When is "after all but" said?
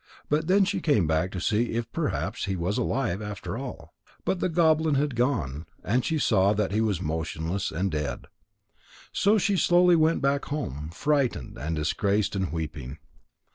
3.21-4.39